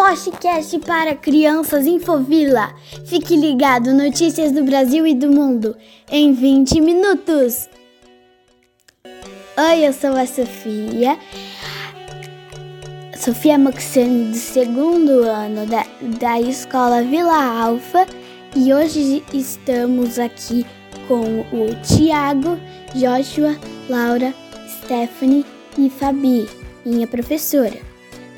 [0.00, 2.74] podcast para crianças Infovila.
[3.04, 5.76] Fique ligado, notícias do Brasil e do mundo
[6.10, 7.68] em 20 minutos.
[9.04, 11.18] Oi, eu sou a Sofia.
[13.14, 15.84] Sofia Moxane, do segundo ano da,
[16.18, 18.06] da escola Vila Alfa,
[18.56, 20.64] e hoje estamos aqui
[21.06, 22.58] com o Tiago,
[22.94, 23.54] Joshua,
[23.86, 24.32] Laura,
[24.66, 25.44] Stephanie
[25.76, 26.48] e Fabi,
[26.86, 27.89] minha professora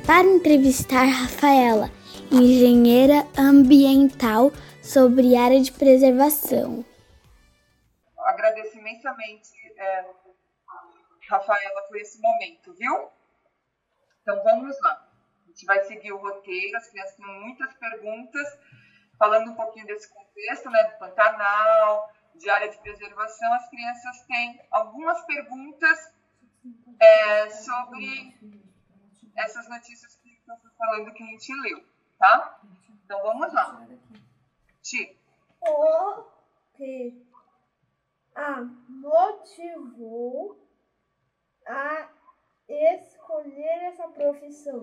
[0.06, 1.90] para entrevistar Rafaela,
[2.30, 4.50] engenheira ambiental
[4.82, 6.84] sobre área de preservação.
[8.18, 10.04] Agradeço imensamente, é,
[11.28, 13.08] Rafaela, por esse momento, viu?
[14.22, 15.08] Então vamos lá.
[15.44, 18.58] A gente vai seguir o roteiro, as crianças têm muitas perguntas,
[19.18, 24.60] falando um pouquinho desse contexto, né, do Pantanal, de área de preservação, as crianças têm
[24.70, 26.12] algumas perguntas
[26.98, 28.34] é, sobre
[29.36, 31.84] essas notícias que eu estou falando que a gente leu,
[32.18, 32.60] tá?
[33.04, 33.86] Então vamos lá.
[34.82, 35.18] Ti.
[35.60, 36.24] O
[36.74, 37.24] que
[38.34, 40.58] a motivou
[41.66, 42.08] a
[42.68, 44.80] escolher essa profissão?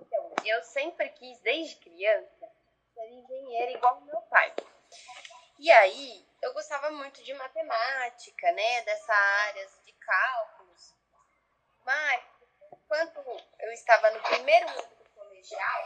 [0.00, 2.50] Então, eu sempre quis, desde criança,
[2.94, 4.52] ser engenheira igual meu pai.
[5.58, 8.82] E aí, eu gostava muito de matemática, né?
[8.82, 10.94] Dessa área de cálculos.
[11.84, 12.31] Mas
[12.88, 15.84] quando eu estava no primeiro ano do colegial,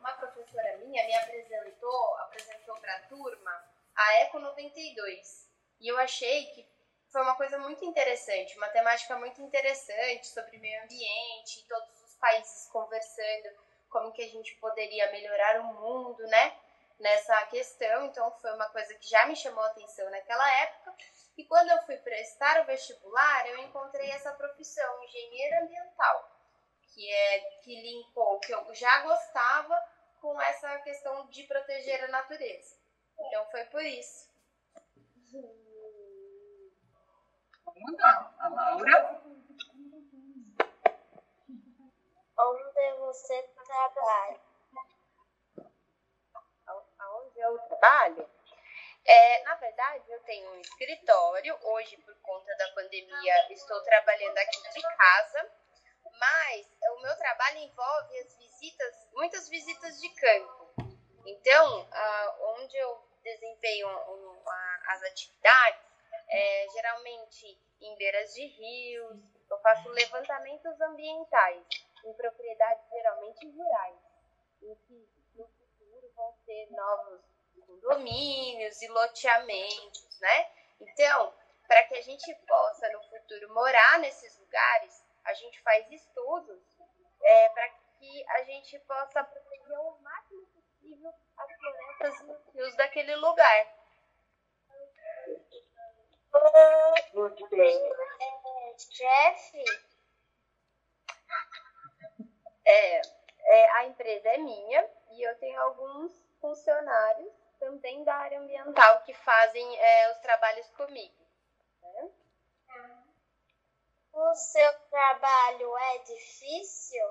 [0.00, 5.48] uma professora minha me apresentou, apresentou para a turma a Eco 92.
[5.80, 6.66] E eu achei que
[7.10, 12.68] foi uma coisa muito interessante, uma temática muito interessante sobre meio ambiente, todos os países
[12.68, 13.50] conversando
[13.90, 16.56] como que a gente poderia melhorar o mundo, né?
[16.98, 20.81] Nessa questão, então foi uma coisa que já me chamou a atenção naquela época.
[21.36, 26.30] E quando eu fui prestar o vestibular, eu encontrei essa profissão, engenheiro ambiental,
[26.92, 29.74] que é que linkou que eu já gostava
[30.20, 32.76] com essa questão de proteger a natureza.
[33.18, 34.30] Então foi por isso.
[37.64, 39.22] Vamos lá, a Laura.
[42.38, 44.40] Onde você trabalha?
[46.98, 48.30] Aonde eu trabalho?
[49.12, 51.58] É, na verdade, eu tenho um escritório.
[51.62, 55.52] Hoje, por conta da pandemia, estou trabalhando aqui de casa.
[56.18, 60.74] Mas o meu trabalho envolve as visitas, muitas visitas de campo.
[61.26, 64.42] Então, ah, onde eu desempenho um,
[64.86, 65.82] as atividades,
[66.30, 69.18] é, geralmente em beiras de rios,
[69.50, 71.66] eu faço levantamentos ambientais
[72.04, 73.98] em propriedades geralmente rurais,
[74.62, 77.31] em que no futuro vão ser novos
[77.72, 80.50] condomínios e loteamentos, né?
[80.80, 81.32] Então,
[81.66, 86.62] para que a gente possa no futuro morar nesses lugares, a gente faz estudos
[87.22, 92.76] é, para que a gente possa proteger o máximo possível as florestas e os rios
[92.76, 93.82] daquele lugar.
[98.20, 99.64] É, chefe?
[102.64, 103.02] É,
[103.44, 107.21] é, a empresa é minha e eu tenho alguns funcionários
[107.82, 111.26] também da área ambiental que fazem é, os trabalhos comigo.
[111.82, 112.10] Né?
[114.12, 117.04] O seu trabalho é difícil?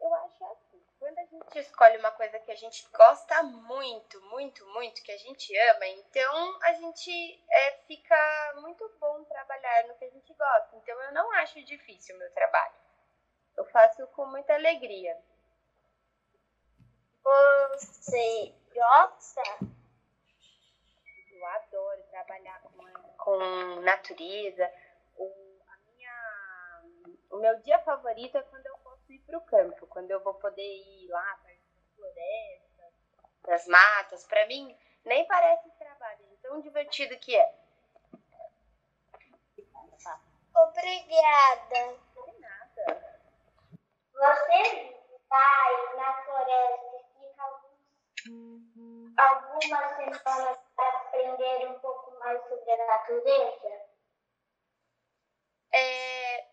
[0.00, 4.66] Eu acho assim, quando a gente escolhe uma coisa que a gente gosta muito, muito,
[4.68, 10.06] muito, que a gente ama, então a gente é, fica muito bom trabalhar no que
[10.06, 10.76] a gente gosta.
[10.76, 12.74] Então eu não acho difícil o meu trabalho.
[13.56, 15.22] Eu faço com muita alegria.
[17.24, 19.42] Você gosta?
[21.32, 22.84] Eu adoro trabalhar com,
[23.16, 24.70] com natureza.
[25.16, 25.32] O,
[25.96, 26.82] minha,
[27.30, 30.34] o meu dia favorito é quando eu posso ir para o campo, quando eu vou
[30.34, 32.92] poder ir lá para as florestas,
[33.42, 34.26] das matas.
[34.26, 37.54] Para mim, nem parece trabalho, de tão divertido que é.
[40.54, 41.98] Obrigada.
[42.14, 43.14] De nada.
[44.12, 44.96] Você
[45.28, 46.83] vai na floresta
[49.24, 53.88] algumas semanas para aprender um pouco mais sobre a natureza?
[55.72, 56.48] É,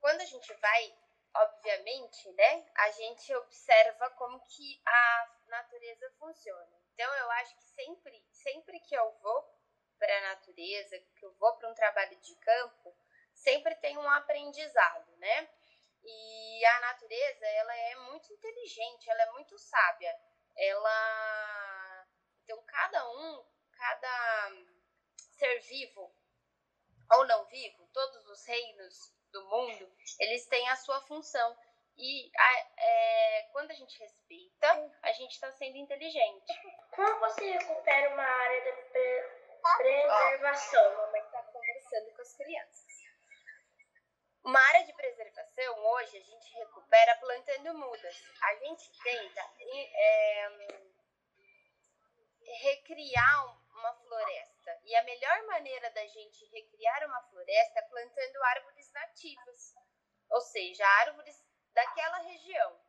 [0.00, 0.98] quando a gente vai,
[1.34, 6.76] obviamente, né, a gente observa como que a natureza funciona.
[6.94, 9.56] Então, eu acho que sempre, sempre que eu vou
[9.98, 12.96] para a natureza, que eu vou para um trabalho de campo,
[13.34, 15.48] sempre tem um aprendizado, né?
[16.04, 20.16] E a natureza, ela é muito inteligente, ela é muito sábia.
[20.56, 22.06] Ela
[22.44, 24.52] então cada um, cada
[25.38, 26.14] ser vivo
[27.12, 31.56] ou não vivo, todos os reinos do mundo, eles têm a sua função.
[31.98, 36.52] E a, é, quando a gente respeita, a gente está sendo inteligente.
[36.94, 39.46] Como você recupera uma área de pre
[39.78, 40.92] preservação?
[40.92, 42.85] A mamãe está conversando com as crianças.
[44.46, 48.22] Uma área de preservação, hoje, a gente recupera plantando mudas.
[48.42, 50.48] A gente tenta é,
[52.62, 54.80] recriar uma floresta.
[54.84, 59.74] E a melhor maneira da gente recriar uma floresta é plantando árvores nativas.
[60.30, 62.80] Ou seja, árvores daquela região.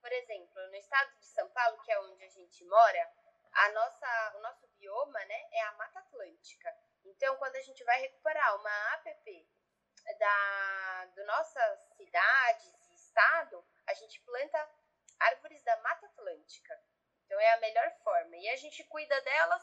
[0.00, 3.12] Por exemplo, no estado de São Paulo, que é onde a gente mora,
[3.52, 6.76] a nossa, o nosso bioma né, é a Mata Atlântica.
[7.04, 9.55] Então, quando a gente vai recuperar uma APP
[10.14, 14.70] da do nossas cidades e estado, a gente planta
[15.20, 16.78] árvores da Mata Atlântica.
[17.24, 18.36] Então, é a melhor forma.
[18.36, 19.62] E a gente cuida delas,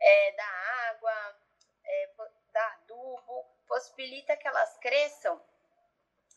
[0.00, 0.48] é, da
[0.90, 1.38] água,
[1.84, 2.14] é,
[2.52, 5.42] da adubo, possibilita que elas cresçam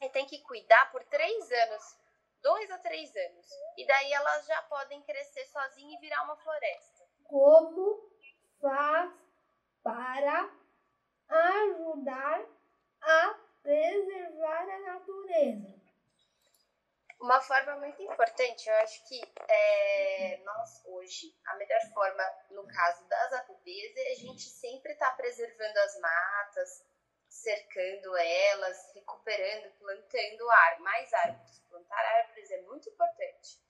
[0.01, 2.00] e tem que cuidar por três anos,
[2.42, 3.50] dois a três anos.
[3.77, 7.06] E daí elas já podem crescer sozinhas e virar uma floresta.
[7.24, 8.12] Como
[8.59, 9.12] faz
[9.83, 10.50] para
[11.30, 12.45] ajudar
[13.01, 15.81] a preservar a natureza?
[17.22, 23.08] Uma forma muito importante, eu acho que é, nós hoje, a melhor forma, no caso
[23.08, 26.84] das APPs, é a gente sempre estar tá preservando as matas,
[27.30, 31.60] cercando elas, recuperando, plantando ar, mais árvores.
[31.70, 33.62] Plantar árvores é muito importante.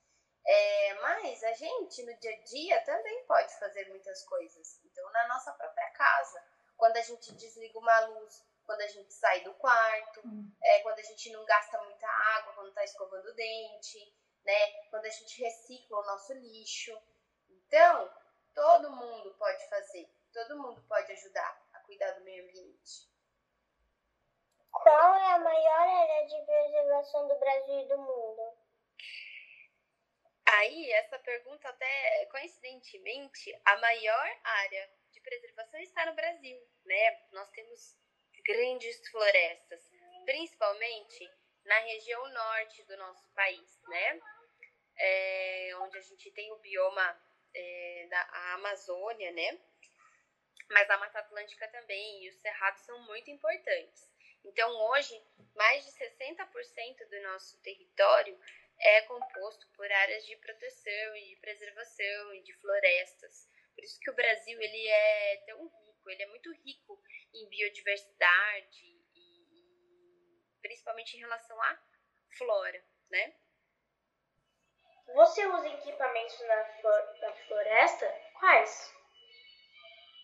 [0.48, 4.80] É, mas a gente, no dia a dia, também pode fazer muitas coisas.
[4.86, 6.42] Então, na nossa própria casa,
[6.78, 10.50] quando a gente desliga uma luz, quando a gente sai do quarto, hum.
[10.64, 14.16] é, quando a gente não gasta muita água, quando está escovando o dente,
[14.46, 14.84] né?
[14.90, 16.98] Quando a gente recicla o nosso lixo.
[17.50, 18.10] Então,
[18.54, 23.12] todo mundo pode fazer, todo mundo pode ajudar a cuidar do meio ambiente.
[24.72, 28.58] Qual é a maior área de preservação do Brasil e do mundo?
[30.46, 37.20] Aí, essa pergunta, até coincidentemente, a maior área de preservação está no Brasil, né?
[37.34, 38.01] Nós temos
[38.52, 39.82] grandes florestas,
[40.26, 41.32] principalmente
[41.66, 44.22] na região norte do nosso país, né?
[44.98, 47.22] É, onde a gente tem o bioma
[47.54, 49.58] é, da Amazônia, né?
[50.70, 54.12] Mas a Mata Atlântica também e os cerrados são muito importantes.
[54.44, 55.22] Então, hoje,
[55.56, 58.38] mais de 60% do nosso território
[58.80, 63.48] é composto por áreas de proteção e de preservação e de florestas.
[63.76, 67.02] Por isso que o Brasil ele é tão rico, ele é muito rico
[67.34, 71.80] em biodiversidade e principalmente em relação à
[72.38, 73.36] flora, né?
[75.14, 78.06] Você usa equipamentos na floresta?
[78.40, 78.94] Quais?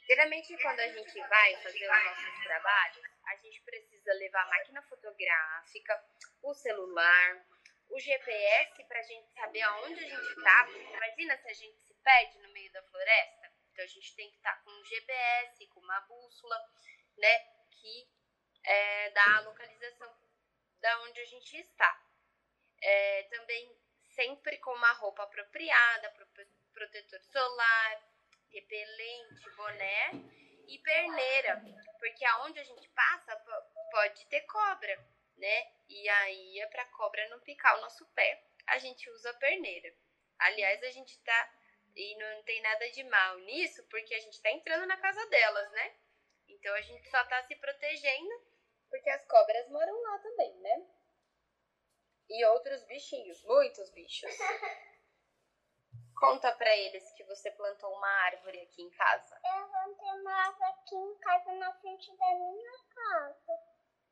[0.07, 4.81] Geralmente, quando a gente vai fazer os nossos trabalhos, a gente precisa levar a máquina
[4.83, 6.05] fotográfica,
[6.41, 7.45] o celular,
[7.89, 10.69] o GPS para a gente saber aonde a gente está.
[10.69, 13.46] Imagina se a gente se perde no meio da floresta.
[13.77, 16.57] Então a gente tem que estar tá com um GPS, com uma bússola,
[17.15, 17.39] né,
[17.69, 18.09] que
[18.63, 20.11] é, dá a localização
[20.81, 22.03] da onde a gente está.
[22.81, 23.79] É, também
[24.15, 26.09] sempre com uma roupa apropriada,
[26.73, 28.03] protetor solar,
[28.51, 30.11] repelente, boné
[30.67, 31.61] e perneira,
[31.99, 33.35] porque aonde a gente passa
[33.91, 35.71] pode ter cobra, né?
[35.87, 39.93] E aí é para cobra não picar o nosso pé, a gente usa a perneira.
[40.39, 41.53] Aliás, a gente tá
[41.97, 45.71] e não tem nada de mal nisso, porque a gente tá entrando na casa delas,
[45.71, 45.95] né?
[46.47, 48.47] Então a gente só tá se protegendo
[48.89, 50.87] porque as cobras moram lá também, né?
[52.29, 54.31] E outros bichinhos, muitos bichos.
[56.19, 59.39] Conta para eles que você plantou uma árvore aqui em casa.
[59.43, 63.53] Eu plantei uma árvore aqui em casa, na frente da minha casa.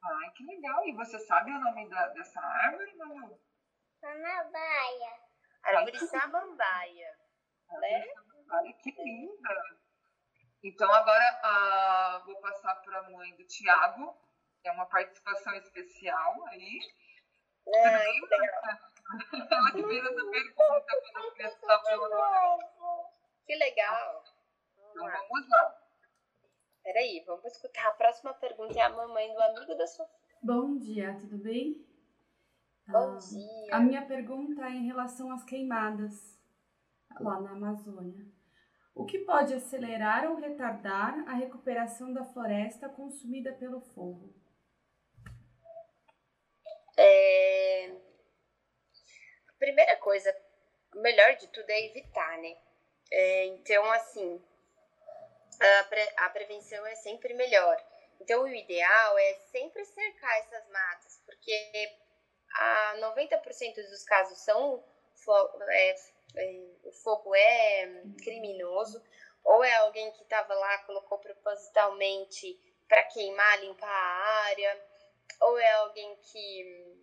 [0.03, 0.87] Ai, que legal.
[0.87, 3.41] E você sabe o nome da, dessa árvore, Manu?
[3.99, 5.19] Samambaia.
[5.63, 7.25] Árvore samambaia.
[7.72, 8.05] Né?
[8.51, 9.50] Olha que linda.
[10.63, 14.15] Então agora uh, vou passar para a mãe do Tiago.
[14.63, 16.79] É uma participação especial aí.
[17.67, 18.50] É, Tudo bem?
[19.51, 22.60] Ela que fez essa pergunta quando a criança estava
[23.45, 24.24] Que legal.
[24.77, 25.81] Então vamos lá.
[26.84, 27.88] Peraí, vamos escutar.
[27.88, 30.15] A próxima pergunta é a mamãe do amigo da Sofia.
[30.41, 31.86] Bom dia, tudo bem?
[32.88, 33.75] Bom ah, dia.
[33.75, 36.39] A minha pergunta é em relação às queimadas
[37.19, 38.25] lá na Amazônia.
[38.93, 44.34] O que pode acelerar ou retardar a recuperação da floresta consumida pelo fogo?
[46.98, 47.45] É,
[49.60, 50.34] primeira coisa,
[50.93, 52.55] o melhor de tudo é evitar, né?
[53.12, 54.41] É, então, assim,
[55.60, 57.77] a, pre a prevenção é sempre melhor.
[58.22, 61.98] Então, o ideal é sempre cercar essas matas, porque
[62.53, 64.84] a 90% dos casos são
[65.70, 65.96] é,
[66.38, 69.01] é, o fogo é criminoso,
[69.44, 74.86] ou é alguém que estava lá, colocou propositalmente para queimar, limpar a área,
[75.41, 76.96] ou é alguém que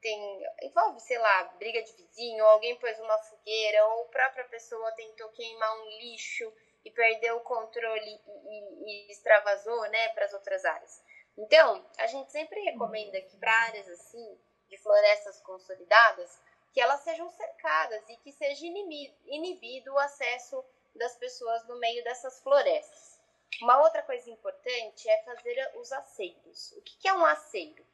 [0.00, 4.44] tem envolve, sei lá, briga de vizinho, ou alguém pôs uma fogueira, ou a própria
[4.48, 6.52] pessoa tentou queimar um lixo
[6.84, 11.02] e perdeu o controle e, e, e extravasou, né, para as outras áreas.
[11.38, 14.38] Então, a gente sempre recomenda que para áreas assim,
[14.68, 16.38] de florestas consolidadas,
[16.72, 20.64] que elas sejam cercadas e que seja inibido o acesso
[20.94, 23.20] das pessoas no meio dessas florestas.
[23.60, 26.72] Uma outra coisa importante é fazer os aceiros.
[26.72, 27.84] O que é um aceiro?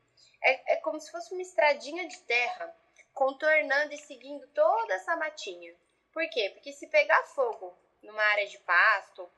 [0.42, 2.74] É, é como se fosse uma estradinha de terra
[3.12, 5.74] contornando e seguindo toda essa matinha.
[6.12, 6.50] Por quê?
[6.50, 9.28] Porque se pegar fogo numa área de pasto,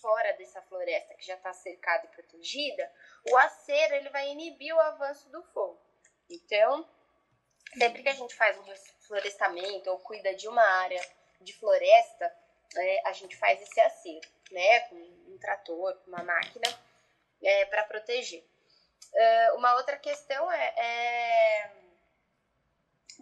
[0.00, 2.92] fora dessa floresta que já está cercada e protegida,
[3.30, 5.80] o acero ele vai inibir o avanço do fogo.
[6.28, 6.88] Então,
[7.76, 8.64] sempre que a gente faz um
[9.00, 11.00] florestamento ou cuida de uma área
[11.40, 12.34] de floresta,
[12.76, 16.66] é, a gente faz esse acero, né, com um trator, com uma máquina,
[17.42, 18.44] é, para proteger.
[19.12, 21.70] Uh, uma outra questão é, é,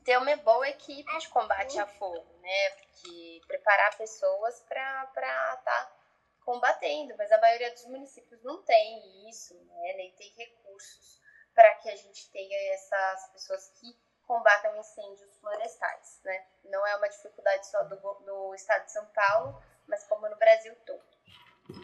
[0.04, 5.96] ter uma boa equipe de combate a fogo, né, porque preparar pessoas para estar tá
[6.44, 11.18] combatendo, mas a maioria dos municípios não tem isso, né, nem tem recursos
[11.54, 13.96] para que a gente tenha essas pessoas que
[14.28, 16.46] combatam incêndios florestais, né?
[16.64, 20.76] Não é uma dificuldade só do, do estado de São Paulo, mas como no Brasil
[20.84, 21.02] todo.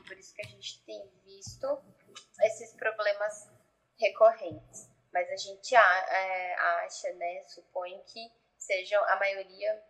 [0.06, 1.82] Por isso que a gente tem visto
[2.42, 3.50] esses problemas
[3.98, 4.90] recorrentes.
[5.10, 9.82] Mas a gente é, acha, né, supõe que sejam a maioria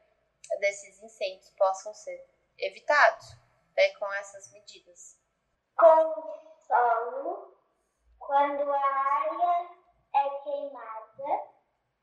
[0.61, 2.25] desses incêndios possam ser
[2.59, 3.37] evitados
[3.77, 5.19] né, com essas medidas.
[5.77, 6.13] Com
[6.67, 7.59] solo,
[8.19, 9.71] quando a área
[10.15, 11.54] é queimada,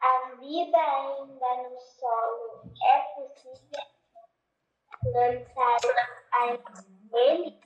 [0.01, 3.83] a vida ainda no solo é possível
[4.99, 5.77] plantar
[7.13, 7.61] ele?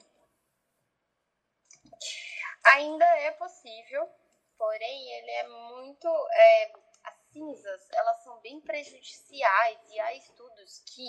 [2.65, 4.09] Ainda é possível,
[4.57, 6.07] porém ele é muito.
[6.31, 6.73] É,
[7.03, 11.07] as cinzas elas são bem prejudiciais e há estudos que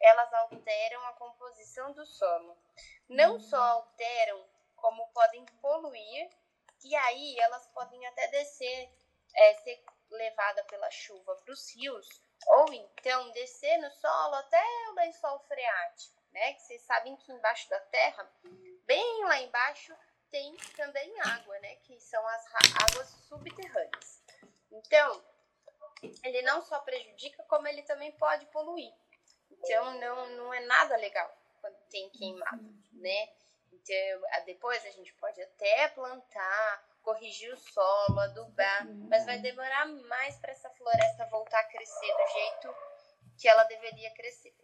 [0.00, 2.56] elas alteram a composição do solo.
[3.08, 6.30] Não só alteram, como podem poluir,
[6.84, 8.92] e aí elas podem até descer,
[9.34, 14.94] é, ser levada pela chuva para os rios, ou então descer no solo até o
[14.94, 16.54] lençol freático, né?
[16.54, 18.30] Que vocês sabem que embaixo da terra,
[18.86, 19.94] bem lá embaixo,
[20.30, 21.76] tem também água, né?
[21.76, 22.44] Que são as
[22.90, 24.22] águas subterrâneas.
[24.70, 25.24] Então,
[26.22, 28.92] ele não só prejudica, como ele também pode poluir.
[29.50, 32.62] Então, não, não é nada legal quando tem queimado,
[32.92, 33.28] né?
[33.72, 40.36] Então, depois a gente pode até plantar corrigir o solo, adubar, mas vai demorar mais
[40.36, 42.74] para essa floresta voltar a crescer do jeito
[43.38, 44.54] que ela deveria crescer.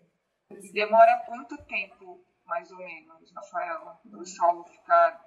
[0.75, 5.25] Demora quanto tempo, mais ou menos, Rafaela, para o solo ficar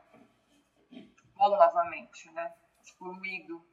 [0.92, 2.54] bom novamente, né?
[3.00, 3.66] Poluído?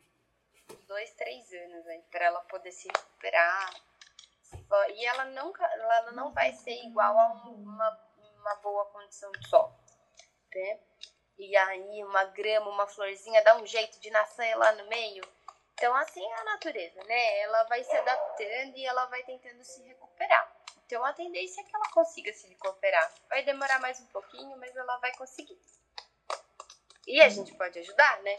[0.89, 3.75] Dois, três anos aí, para ela poder se recuperar.
[4.95, 8.01] E ela, nunca, ela não vai ser igual a uma,
[8.39, 9.79] uma boa condição de solo.
[10.55, 10.81] Né?
[11.37, 15.25] E aí uma grama, uma florzinha dá um jeito de nascer lá no meio.
[15.75, 17.41] Então assim é a natureza, né?
[17.41, 20.53] Ela vai se adaptando e ela vai tentando se recuperar.
[20.87, 23.13] Então a tendência é que ela consiga se recuperar.
[23.29, 25.61] Vai demorar mais um pouquinho, mas ela vai conseguir.
[27.07, 28.37] E a gente pode ajudar, né?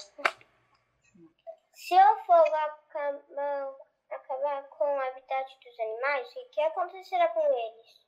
[1.74, 3.76] Se o fogo acabar,
[4.10, 8.06] acabar com o habitat dos animais, o que acontecerá com eles?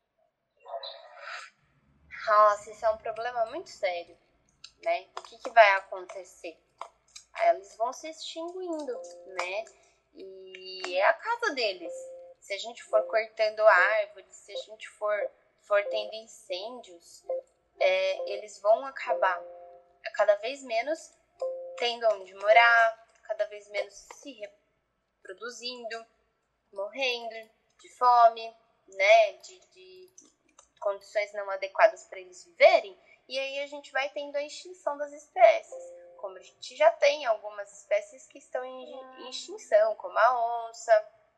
[2.25, 4.17] Nossa, isso é um problema muito sério
[4.87, 5.05] né?
[5.17, 6.57] O que, que vai acontecer?
[7.49, 8.93] Eles vão se extinguindo,
[9.25, 9.65] né?
[10.13, 11.93] E é a casa deles.
[12.39, 15.31] Se a gente for cortando árvores, se a gente for,
[15.63, 17.25] for tendo incêndios,
[17.79, 19.43] é, eles vão acabar
[20.13, 21.13] cada vez menos
[21.77, 24.31] tendo onde morar, cada vez menos se
[25.21, 26.05] reproduzindo,
[26.71, 28.55] morrendo de fome,
[28.87, 29.33] né?
[29.33, 30.13] De, de
[30.79, 35.11] condições não adequadas para eles viverem e aí a gente vai tendo a extinção das
[35.11, 35.83] espécies.
[36.17, 40.91] Como a gente já tem algumas espécies que estão em extinção, como a onça.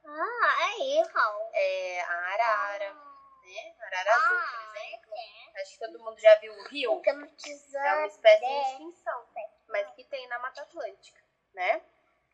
[0.06, 1.50] Ah, aí, Raul.
[1.54, 3.42] É, a arara, ah.
[3.44, 3.76] né?
[3.80, 5.14] Arara azul, por ah, exemplo.
[5.16, 5.62] É.
[5.62, 7.02] Acho que todo mundo já viu o rio.
[7.06, 9.26] É uma espécie em extinção,
[9.68, 11.22] mas que tem na Mata Atlântica,
[11.54, 11.82] né?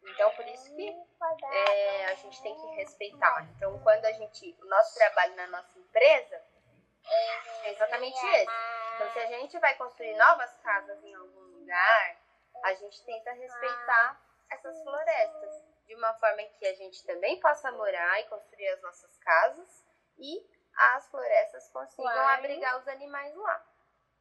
[0.04, 3.48] Então, por isso que é, a gente tem que respeitar.
[3.56, 6.45] Então, quando a gente, o nosso trabalho na nossa empresa
[7.08, 8.52] é exatamente esse.
[8.96, 12.18] Então, se a gente vai construir novas casas em algum lugar,
[12.64, 18.20] a gente tenta respeitar essas florestas de uma forma que a gente também possa morar
[18.20, 19.86] e construir as nossas casas
[20.18, 20.44] e
[20.94, 22.40] as florestas consigam Claro.
[22.40, 23.66] abrigar os animais lá,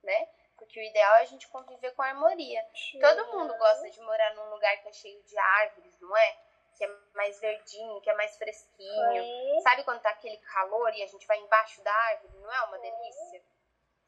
[0.03, 0.29] né?
[0.57, 2.65] Porque o ideal é a gente conviver com harmonia.
[3.01, 6.39] Todo mundo gosta de morar num lugar que é cheio de árvores, não é?
[6.77, 9.63] Que é mais verdinho, que é mais fresquinho.
[9.63, 12.39] Sabe quando tá aquele calor e a gente vai embaixo da árvore?
[12.39, 13.43] Não é uma delícia?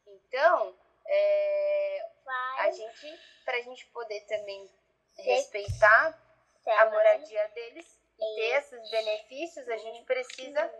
[0.06, 2.10] Então, é,
[2.58, 4.68] a gente, pra gente poder também
[5.18, 6.18] respeitar
[6.66, 10.72] a moradia deles e ter esses benefícios, a gente precisa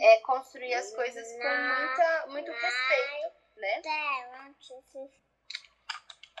[0.00, 3.82] é, construir as coisas com muita, muito respeito, né?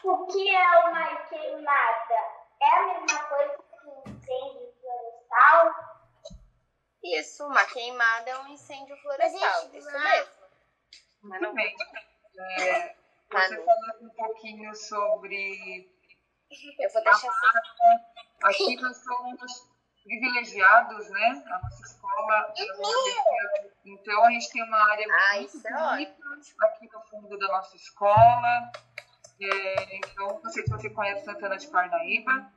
[0.04, 2.14] O que é uma queimada?
[2.60, 5.74] É a mesma coisa que um incêndio florestal?
[7.02, 10.30] Isso, uma queimada é um incêndio florestal, Mas isso isso mesmo.
[11.22, 11.76] Muito bem.
[12.58, 12.96] É,
[13.28, 15.90] Tá você falou um pouquinho sobre.
[16.78, 17.48] Eu vou deixar assim.
[18.42, 19.68] Aqui nós somos
[20.04, 21.42] privilegiados, né?
[21.46, 22.52] A nossa escola.
[22.56, 23.70] é.
[23.84, 27.74] Então a gente tem uma área Ah, muito é bonita aqui no fundo da nossa
[27.76, 28.72] escola.
[29.40, 32.52] É, então, não sei se você conhece Santana de Parnaíba,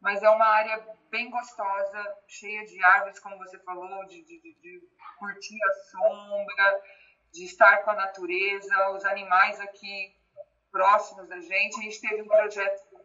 [0.00, 4.88] mas é uma área bem gostosa, cheia de árvores, como você falou, de, de, de-
[5.18, 6.82] curtir a sombra,
[7.32, 10.14] de estar com a natureza, os animais aqui
[10.72, 11.78] próximos da gente.
[11.78, 13.00] A gente teve um projeto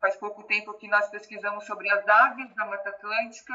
[0.00, 3.54] faz pouco tempo que nós pesquisamos sobre as aves da Mata Atlântica.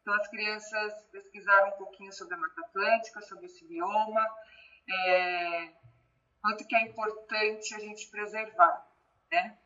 [0.00, 4.24] Então, as crianças pesquisaram um pouquinho sobre a Mata Atlântica, sobre esse bioma,
[4.88, 5.72] é,
[6.40, 8.86] quanto que é importante a gente preservar,
[9.32, 9.58] né?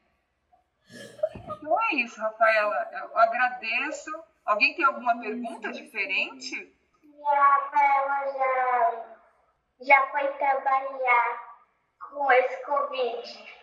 [1.46, 2.90] Então é isso, Rafaela.
[2.92, 4.10] Eu agradeço.
[4.44, 6.74] Alguém tem alguma pergunta diferente?
[7.02, 9.16] E a Rafaela já,
[9.80, 11.58] já foi trabalhar
[12.10, 13.56] com esse Covid.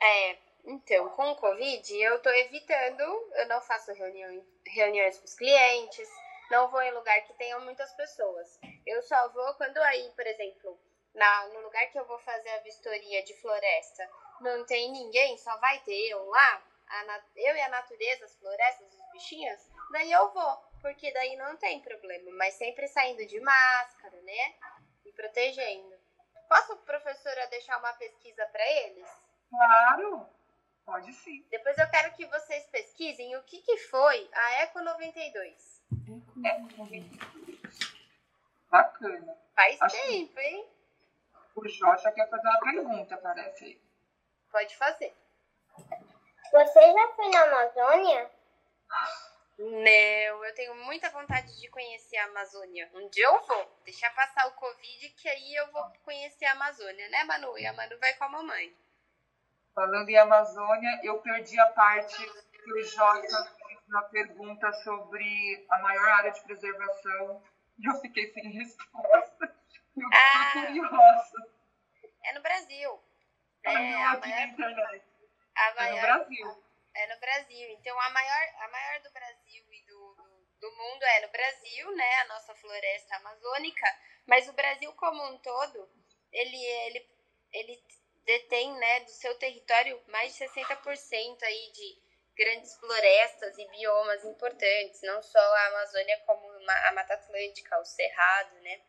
[0.00, 3.02] É, então, com o Covid, eu tô evitando,
[3.34, 6.08] eu não faço reunião, reuniões com os clientes,
[6.50, 8.58] não vou em lugar que tenham muitas pessoas.
[8.86, 10.78] Eu só vou quando aí, por exemplo,
[11.14, 14.08] na, no lugar que eu vou fazer a vistoria de floresta,
[14.40, 18.92] não tem ninguém, só vai ter eu lá, a eu e a natureza, as florestas,
[18.94, 24.20] os bichinhos, daí eu vou, porque daí não tem problema, mas sempre saindo de máscara,
[24.22, 24.54] né?
[25.04, 25.94] E protegendo.
[26.48, 29.08] Posso, professora, deixar uma pesquisa para eles?
[29.50, 30.28] Claro,
[30.84, 31.44] pode sim.
[31.50, 35.82] Depois eu quero que vocês pesquisem o que, que foi a Eco 92.
[38.70, 39.36] Bacana.
[39.54, 40.68] Faz Acho- tempo, hein?
[41.54, 43.80] O Jocha quer fazer uma pergunta, parece.
[44.52, 45.14] Pode fazer.
[46.52, 48.30] Você já foi na Amazônia?
[49.58, 52.90] Não, eu tenho muita vontade de conhecer a Amazônia.
[52.94, 53.80] Um dia eu vou.
[53.84, 57.58] Deixar passar o Covid, que aí eu vou conhecer a Amazônia, né, Manu?
[57.58, 58.76] E a Manu vai com a mamãe.
[59.74, 62.16] Falando em Amazônia, eu perdi a parte
[62.52, 67.42] que o Jota fez uma pergunta sobre a maior área de preservação
[67.78, 69.54] e eu fiquei sem resposta.
[69.96, 70.50] Eu Ah.
[70.52, 71.52] fiquei curiosa.
[72.24, 73.02] É no Brasil.
[73.64, 75.05] É, Ela a na maior, internet.
[75.56, 76.64] A É no maior, Brasil.
[76.94, 77.70] É no Brasil.
[77.70, 81.96] Então, a maior, a maior do Brasil e do, do, do mundo é no Brasil,
[81.96, 82.14] né?
[82.20, 83.86] A nossa floresta amazônica.
[84.26, 85.88] Mas o Brasil como um todo,
[86.32, 87.08] ele, ele,
[87.52, 87.84] ele
[88.24, 95.00] detém, né, do seu território mais de 60% aí de grandes florestas e biomas importantes.
[95.02, 98.80] Não só a Amazônia, como a Mata Atlântica, o Cerrado, né?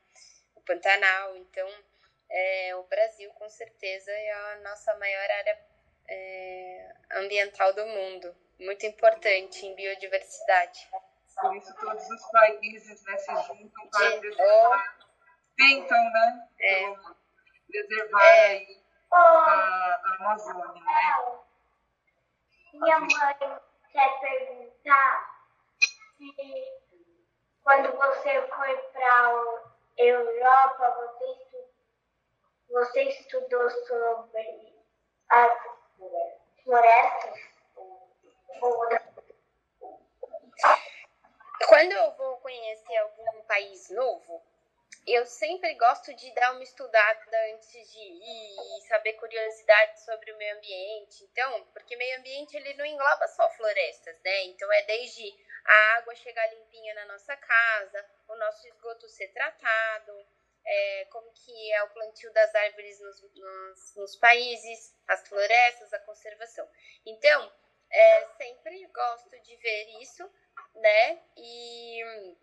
[0.56, 1.38] O Pantanal.
[1.38, 1.70] Então,
[2.30, 5.56] é, o Brasil, com certeza, é a nossa maior área
[6.10, 8.36] é, ambiental do mundo.
[8.60, 10.90] Muito importante em biodiversidade.
[11.40, 14.98] Por isso todos os países né, se juntam para De- preservar.
[15.56, 16.50] Tentam, né?
[16.60, 16.96] É.
[17.70, 18.48] Preservar É.
[18.48, 21.40] aí a, a Amazônia, né?
[22.74, 23.60] Minha mãe
[23.92, 25.44] quer perguntar
[26.18, 26.36] se
[27.64, 29.44] quando você foi para
[29.98, 31.70] Europa, você, estu-
[32.70, 34.76] você estudou sobre
[35.30, 35.77] as
[41.68, 44.44] Quando eu vou conhecer algum país novo,
[45.08, 50.38] eu sempre gosto de dar uma estudada antes de ir e saber curiosidades sobre o
[50.38, 51.24] meio ambiente.
[51.24, 54.44] Então, porque meio ambiente ele não engloba só florestas, né?
[54.46, 55.34] Então é desde
[55.66, 60.26] a água chegar limpinha na nossa casa, o nosso esgoto ser tratado,
[60.68, 66.00] é, como que é o plantio das árvores nos, nos, nos países, as florestas, a
[66.00, 66.68] conservação.
[67.06, 67.52] Então,
[67.90, 70.30] é, sempre gosto de ver isso,
[70.76, 71.22] né?
[71.38, 72.36] E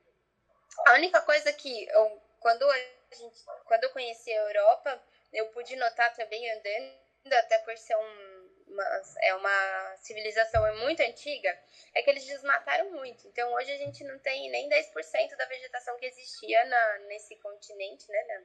[0.86, 2.78] a única coisa que eu, quando a
[3.14, 8.33] gente, quando eu conheci a Europa, eu pude notar também andando, até por ser um,
[8.74, 11.56] uma, é uma civilização muito antiga,
[11.94, 13.26] é que eles desmataram muito.
[13.28, 18.10] Então hoje a gente não tem nem 10% da vegetação que existia na, nesse continente,
[18.10, 18.22] né?
[18.24, 18.44] né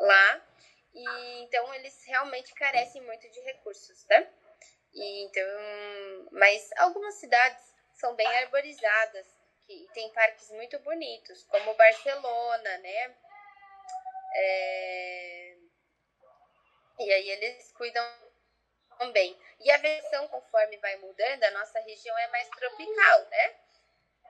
[0.00, 0.46] lá.
[0.92, 4.26] E então eles realmente carecem muito de recursos, tá?
[4.92, 7.62] E, então, mas algumas cidades
[7.94, 9.26] são bem arborizadas
[9.66, 13.16] que tem parques muito bonitos, como Barcelona, né?
[14.34, 15.56] É...
[16.98, 18.29] E aí eles cuidam
[19.12, 19.36] bem.
[19.60, 23.54] E a versão, conforme vai mudando, a nossa região é mais tropical, né?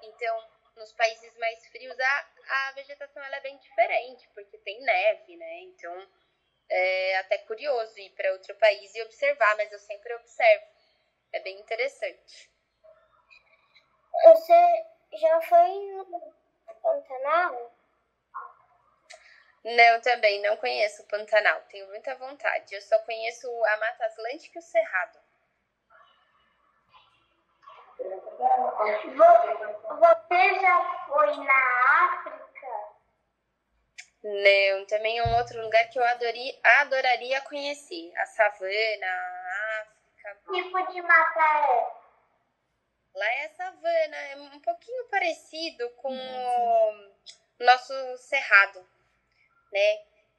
[0.02, 5.36] Então, nos países mais frios, a, a vegetação ela é bem diferente, porque tem neve,
[5.36, 5.60] né?
[5.62, 6.08] Então,
[6.68, 10.66] é até curioso ir para outro país e observar, mas eu sempre observo.
[11.32, 12.50] É bem interessante.
[14.24, 15.68] Você já foi
[16.08, 16.34] no
[16.82, 17.72] Pantanal?
[19.62, 21.60] Não, também não conheço o Pantanal.
[21.68, 22.74] Tenho muita vontade.
[22.74, 25.18] Eu só conheço a Mata Atlântica e o Cerrado.
[29.98, 32.40] Você já foi na África?
[34.22, 38.12] Não, também é um outro lugar que eu adoria, adoraria conhecer.
[38.16, 40.40] A savana, a África.
[40.46, 42.00] Que tipo de mata é?
[43.14, 47.10] Lá é a savana, é um pouquinho parecido com o
[47.58, 48.86] nosso cerrado,
[49.72, 49.98] né?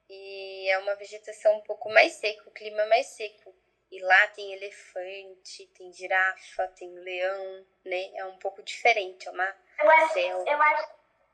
[0.10, 3.56] E é uma vegetação um pouco mais seca, o clima mais seco.
[3.92, 8.12] E lá tem elefante, tem girafa, tem leão, né?
[8.16, 10.50] É um pouco diferente, é uma Eu acho, selva.
[10.50, 10.90] eu acho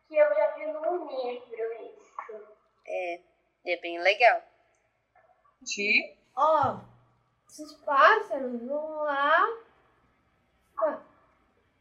[0.08, 2.58] que eu já vi num livro isso.
[2.88, 3.20] É,
[3.66, 4.42] é bem legal.
[5.66, 6.18] Ti?
[6.36, 6.80] Ó,
[7.50, 9.46] esses pássaros vão lá,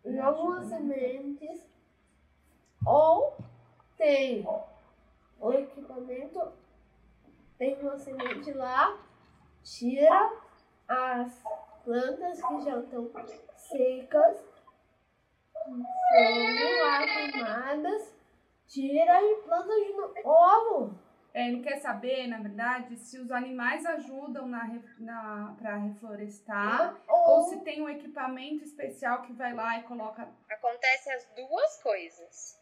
[0.04, 1.60] jogam as sementes,
[2.86, 3.36] ou
[3.96, 4.46] tem
[5.46, 6.52] o equipamento,
[7.56, 8.98] tem uma semente lá,
[9.62, 10.32] tira
[10.88, 11.42] as
[11.84, 13.10] plantas que já estão
[13.56, 14.44] secas,
[15.64, 18.14] foram lá queimadas,
[18.66, 21.06] tira e planta de novo.
[21.32, 27.42] É, ele quer saber, na verdade, se os animais ajudam na, na, para reflorestar ou
[27.42, 30.26] se tem um equipamento especial que vai lá e coloca.
[30.50, 32.58] Acontece as duas coisas.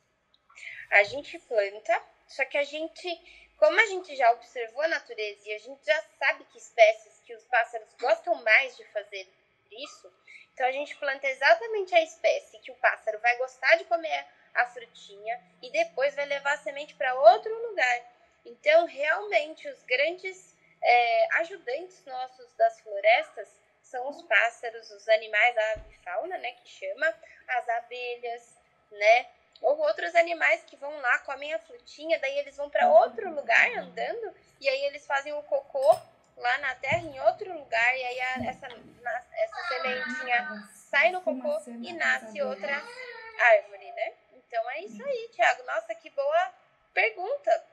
[0.91, 5.55] A gente planta, só que a gente, como a gente já observou a natureza e
[5.55, 9.29] a gente já sabe que espécies que os pássaros gostam mais de fazer
[9.71, 10.13] isso,
[10.53, 14.67] então a gente planta exatamente a espécie que o pássaro vai gostar de comer a
[14.67, 18.15] frutinha e depois vai levar a semente para outro lugar.
[18.45, 23.49] Então, realmente, os grandes é, ajudantes nossos das florestas
[23.83, 27.15] são os pássaros, os animais, a avifauna, né, que chama,
[27.49, 28.57] as abelhas,
[28.91, 29.27] né,
[29.65, 33.71] ou outros animais que vão lá, comem a frutinha, daí eles vão para outro lugar
[33.79, 35.99] andando, e aí eles fazem o cocô
[36.37, 41.23] lá na terra, em outro lugar, e aí a, essa, na- essa sementinha sai no
[41.23, 44.15] cocô e nasce outra árvore, né?
[44.33, 45.63] Então é isso aí, Thiago.
[45.65, 46.53] Nossa, que boa
[46.93, 47.65] pergunta.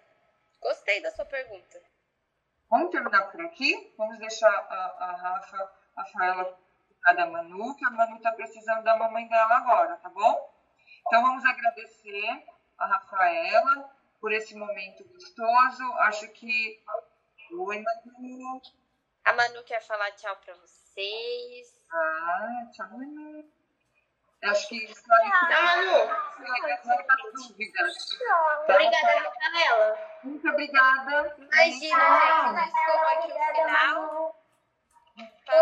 [0.61, 1.81] Gostei da sua pergunta.
[2.69, 3.93] Vamos terminar por aqui?
[3.97, 8.83] Vamos deixar a, a Rafa, a Rafaela cuidar da Manu, que a Manu está precisando
[8.83, 10.60] da mamãe dela agora, tá bom?
[11.07, 12.45] Então vamos agradecer
[12.77, 15.83] a Rafaela por esse momento gostoso.
[15.99, 16.83] Acho que.
[17.51, 18.61] Oi, Manu.
[19.25, 21.81] A Manu quer falar tchau pra vocês.
[21.91, 23.51] Ah, tchau, Manu.
[24.43, 26.83] Acho que muitas
[27.33, 27.95] dúvidas.
[28.17, 28.63] Tá?
[28.63, 29.97] Obrigada, Rafaela.
[30.23, 31.35] Muito obrigada.
[31.37, 34.35] Imagina, gente, desculpa aqui o final.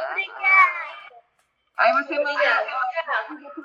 [0.10, 0.90] Obrigada.
[1.78, 2.40] Aí você manda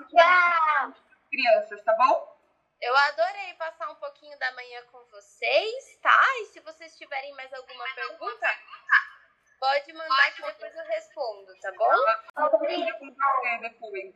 [0.08, 0.94] Tchau.
[1.34, 2.34] Crianças, tá bom?
[2.80, 6.22] Eu adorei passar um pouquinho da manhã com vocês, tá?
[6.40, 8.46] E se vocês tiverem mais alguma pergunta,
[9.58, 11.90] pode mandar que depois eu respondo, tá bom?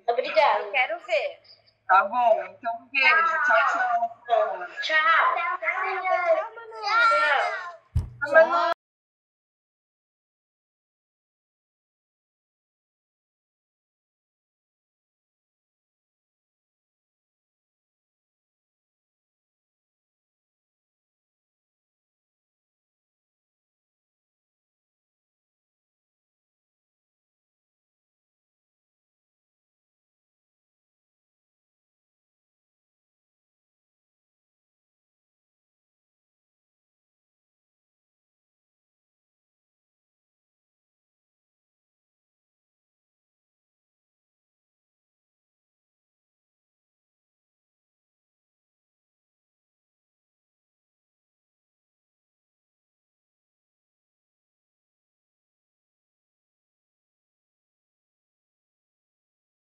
[0.09, 0.65] Obrigada.
[0.65, 1.41] Eu quero ver.
[1.87, 2.45] Tá bom?
[2.45, 3.09] Então, um beijo.
[3.09, 4.67] Tchau, tchau.
[4.83, 5.37] Tchau.
[5.59, 6.83] Tchau, Manu.
[8.23, 8.33] Tchau.
[8.33, 8.78] Manu.